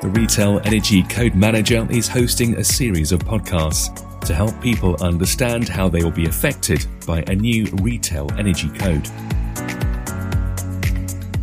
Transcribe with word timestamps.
The 0.00 0.08
Retail 0.08 0.62
Energy 0.64 1.02
Code 1.02 1.34
Manager 1.34 1.86
is 1.90 2.08
hosting 2.08 2.56
a 2.56 2.64
series 2.64 3.12
of 3.12 3.20
podcasts 3.20 3.94
to 4.24 4.34
help 4.34 4.58
people 4.62 4.96
understand 5.02 5.68
how 5.68 5.90
they 5.90 6.02
will 6.02 6.10
be 6.10 6.24
affected 6.24 6.86
by 7.06 7.22
a 7.26 7.34
new 7.34 7.66
retail 7.82 8.26
energy 8.38 8.70
code. 8.70 9.06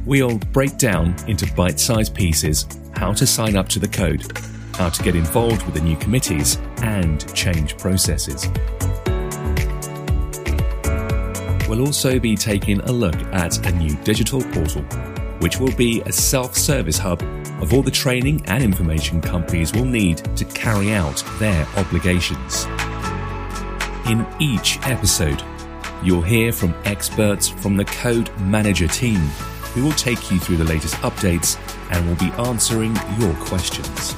We'll 0.07 0.39
break 0.54 0.79
down 0.79 1.15
into 1.27 1.45
bite 1.54 1.79
sized 1.79 2.15
pieces 2.15 2.65
how 2.95 3.13
to 3.13 3.27
sign 3.27 3.55
up 3.55 3.70
to 3.70 3.79
the 3.79 3.88
code, 3.88 4.23
how 4.73 4.89
to 4.89 5.03
get 5.03 5.15
involved 5.15 5.63
with 5.67 5.75
the 5.75 5.81
new 5.81 5.97
committees, 5.97 6.57
and 6.77 7.31
change 7.35 7.77
processes. 7.77 8.47
We'll 11.69 11.85
also 11.85 12.17
be 12.17 12.35
taking 12.35 12.79
a 12.79 12.91
look 12.91 13.17
at 13.33 13.63
a 13.67 13.71
new 13.73 13.95
digital 13.97 14.41
portal, 14.41 14.83
which 15.39 15.59
will 15.59 15.75
be 15.75 16.01
a 16.01 16.11
self 16.11 16.55
service 16.55 16.98
hub 16.98 17.21
of 17.62 17.73
all 17.73 17.81
the 17.81 17.91
training 17.91 18.41
and 18.45 18.63
information 18.63 19.21
companies 19.21 19.73
will 19.73 19.85
need 19.85 20.17
to 20.35 20.45
carry 20.45 20.93
out 20.93 21.23
their 21.39 21.66
obligations. 21.77 22.66
In 24.07 24.26
each 24.39 24.79
episode, 24.84 25.43
you'll 26.03 26.21
hear 26.21 26.52
from 26.52 26.73
experts 26.85 27.49
from 27.49 27.76
the 27.76 27.85
Code 27.85 28.31
Manager 28.39 28.88
team 28.88 29.20
who 29.73 29.84
will 29.84 29.91
take 29.91 30.31
you 30.31 30.39
through 30.39 30.57
the 30.57 30.63
latest 30.63 30.95
updates 30.95 31.57
and 31.91 32.07
will 32.07 32.15
be 32.15 32.31
answering 32.49 32.95
your 33.20 33.34
questions. 33.35 34.13